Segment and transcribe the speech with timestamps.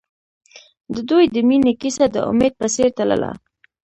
[0.93, 3.31] د دوی د مینې کیسه د امید په څېر تلله.